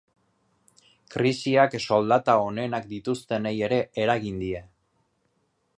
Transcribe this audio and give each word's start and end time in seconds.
Krisiak 1.15 1.77
soldata 1.83 2.37
onenak 2.47 2.89
dituztenei 2.95 3.55
ere 3.69 3.79
eragin 4.05 4.45
die. 4.47 4.65